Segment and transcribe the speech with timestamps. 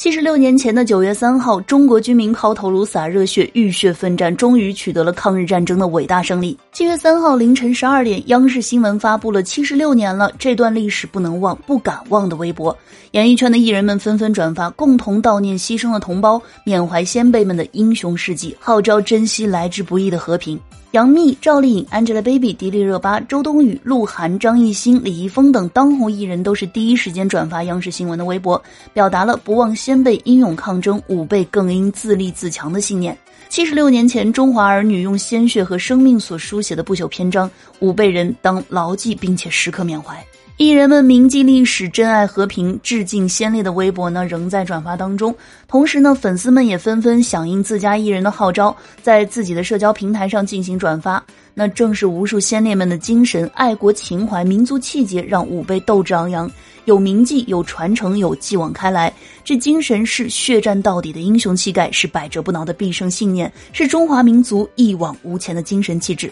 [0.00, 6.56] 七十六年前的九月三号，中国军民抛头颅洒热血，浴血奋战，终于取得了抗日战争的伟大胜利。
[6.72, 12.74] 七月三号凌晨十二点，央视新闻发布了“七十六年了，这段历史不能忘，不敢忘”的微博。
[13.10, 20.58] 演艺圈的艺人们纷纷转发，共同悼念牺牲的同胞，缅怀先辈们的英雄事迹，号召珍惜来之不易的和平。
[20.92, 28.60] 杨幂、赵丽颖、Angelababy、迪丽热巴、周冬雨、鹿晗、张艺兴、李易峰等当红艺人都是第一时间转发央视新闻的微博，
[28.92, 33.16] 表达了不忘先辈英勇抗争，吾辈更应自立自强的信念。
[33.48, 40.16] 七十六年前，中华儿女用鲜血和生命所书写的不朽篇章，吾辈人当牢记并且时刻缅怀。
[40.60, 45.34] 艺人们铭记历史、珍爱和平、致敬先烈的微博呢，仍在转发当中。
[45.66, 51.24] 同时呢，粉丝们也纷纷响应自家艺人的号召，在自己的社交平台上进行转发。
[51.54, 56.50] 那正是无数先烈们的精神、爱国情怀、民族气节，让吾辈斗志昂扬，
[56.84, 59.10] 有铭记，有传承，有继往开来。
[59.42, 66.30] 这精神是血战到底的英雄气概，是百折不挠的必胜信念，是中华民族一往无前的精神气质。